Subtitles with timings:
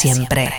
[0.00, 0.50] Siempre.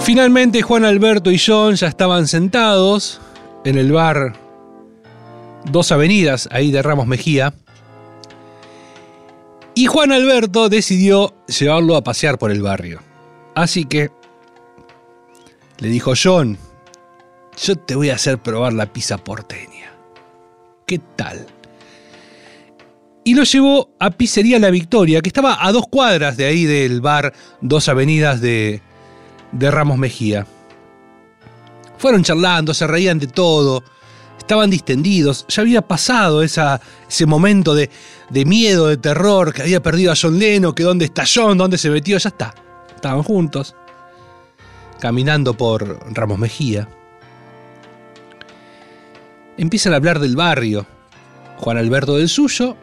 [0.00, 3.20] Finalmente Juan Alberto y John ya estaban sentados
[3.64, 4.34] en el bar
[5.70, 7.52] Dos Avenidas, ahí de Ramos Mejía.
[9.74, 13.00] Y Juan Alberto decidió llevarlo a pasear por el barrio.
[13.54, 14.10] Así que
[15.78, 16.56] le dijo, John,
[17.60, 19.92] yo te voy a hacer probar la pizza porteña.
[20.86, 21.46] ¿Qué tal?
[23.24, 27.00] Y lo llevó a Pizzería La Victoria, que estaba a dos cuadras de ahí del
[27.00, 28.80] bar Dos Avenidas de,
[29.52, 30.46] de Ramos Mejía.
[31.98, 33.82] Fueron charlando, se reían de todo,
[34.38, 37.90] estaban distendidos, ya había pasado esa, ese momento de,
[38.30, 41.76] de miedo, de terror, que había perdido a John Leno, que dónde está John, dónde
[41.76, 42.54] se metió, ya está.
[42.94, 43.74] Estaban juntos,
[45.00, 46.88] caminando por Ramos Mejía.
[49.58, 50.86] Empiezan a hablar del barrio.
[51.58, 52.76] Juan Alberto del suyo,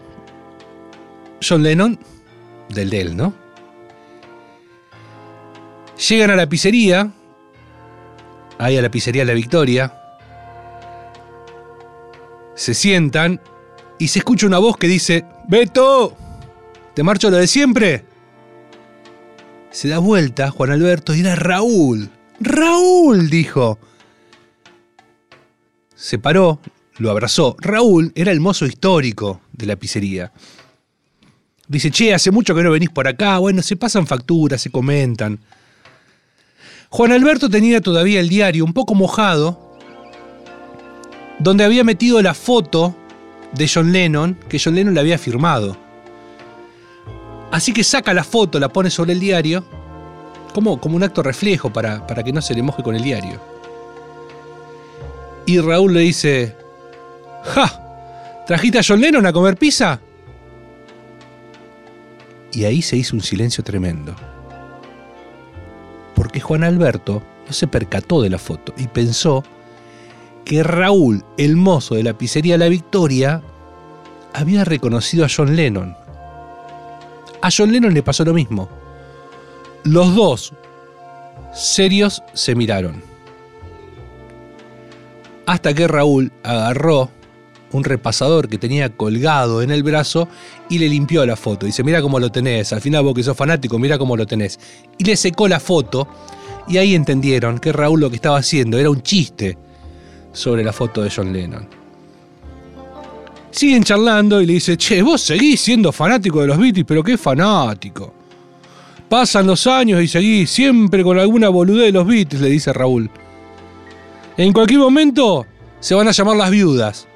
[1.47, 1.99] John Lennon
[2.69, 3.33] del de él, ¿no?
[6.09, 7.11] Llegan a la pizzería,
[8.57, 9.93] ahí a la pizzería La Victoria,
[12.55, 13.39] se sientan
[13.99, 16.15] y se escucha una voz que dice, Beto,
[16.93, 18.05] ¿te marcho lo de siempre?
[19.71, 22.09] Se da vuelta Juan Alberto y era Raúl.
[22.39, 23.77] Raúl, dijo.
[25.95, 26.59] Se paró,
[26.97, 27.55] lo abrazó.
[27.59, 30.31] Raúl era el mozo histórico de la pizzería.
[31.67, 33.39] Dice, che, hace mucho que no venís por acá.
[33.39, 35.39] Bueno, se pasan facturas, se comentan.
[36.89, 39.75] Juan Alberto tenía todavía el diario un poco mojado,
[41.39, 42.95] donde había metido la foto
[43.53, 45.75] de John Lennon, que John Lennon le había firmado.
[47.51, 49.65] Así que saca la foto, la pone sobre el diario,
[50.53, 53.41] como, como un acto reflejo para, para que no se le moje con el diario.
[55.45, 56.55] Y Raúl le dice,
[57.43, 57.81] ¡Ja!
[58.47, 59.99] ¿Trajiste a John Lennon a comer pizza?
[62.55, 64.15] Y ahí se hizo un silencio tremendo.
[66.15, 69.43] Porque Juan Alberto no se percató de la foto y pensó
[70.45, 73.41] que Raúl, el mozo de la pizzería La Victoria,
[74.33, 75.97] había reconocido a John Lennon.
[77.41, 78.69] A John Lennon le pasó lo mismo.
[79.83, 80.53] Los dos,
[81.53, 83.03] serios, se miraron.
[85.45, 87.11] Hasta que Raúl agarró
[87.75, 90.27] un repasador que tenía colgado en el brazo
[90.69, 91.65] y le limpió la foto.
[91.65, 94.59] Dice, mira cómo lo tenés, al final vos que sos fanático, mira cómo lo tenés.
[94.97, 96.07] Y le secó la foto
[96.67, 99.57] y ahí entendieron que Raúl lo que estaba haciendo era un chiste
[100.31, 101.67] sobre la foto de John Lennon.
[103.51, 107.17] Siguen charlando y le dice, che, vos seguís siendo fanático de los Beatles, pero qué
[107.17, 108.13] fanático.
[109.07, 113.09] Pasan los años y seguís siempre con alguna boludez de los Beatles, le dice Raúl.
[114.35, 115.45] En cualquier momento
[115.79, 117.07] se van a llamar las viudas.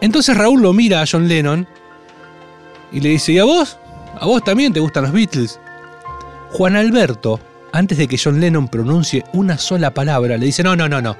[0.00, 1.66] Entonces Raúl lo mira a John Lennon
[2.92, 3.78] y le dice, ¿y a vos?
[4.18, 5.60] ¿A vos también te gustan los Beatles?
[6.50, 7.38] Juan Alberto,
[7.72, 11.16] antes de que John Lennon pronuncie una sola palabra, le dice, no, no, no, no.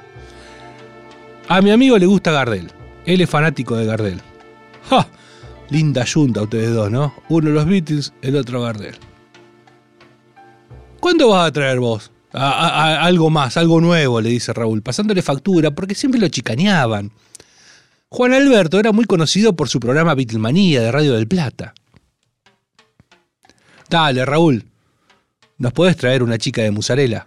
[1.47, 2.71] A mi amigo le gusta Gardel.
[3.05, 4.21] Él es fanático de Gardel.
[4.89, 5.07] ¡Ja!
[5.69, 7.13] Linda yunta ustedes dos, ¿no?
[7.29, 8.95] Uno los Beatles, el otro Gardel.
[10.99, 12.11] ¿Cuándo vas a traer vos?
[12.33, 17.11] Algo más, algo nuevo, le dice Raúl, pasándole factura, porque siempre lo chicaneaban.
[18.13, 21.73] Juan Alberto era muy conocido por su programa Beatlemanía de Radio del Plata.
[23.89, 24.65] Dale, Raúl,
[25.57, 27.25] ¿nos podés traer una chica de musarela?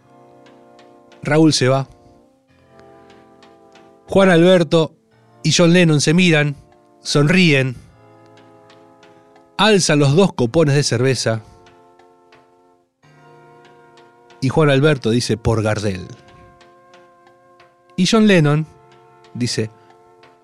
[1.22, 1.88] Raúl se va.
[4.08, 4.94] Juan Alberto
[5.42, 6.54] y John Lennon se miran,
[7.00, 7.76] sonríen,
[9.56, 11.40] alzan los dos copones de cerveza
[14.42, 16.06] y Juan Alberto dice por Gardel.
[17.96, 18.66] Y John Lennon
[19.32, 19.70] dice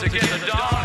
[0.00, 0.77] together, dog.